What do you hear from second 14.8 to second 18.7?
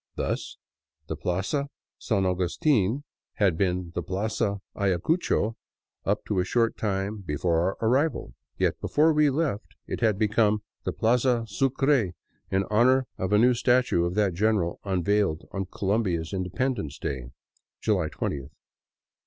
unveiled on Colombia's Independence Day, July twentieth.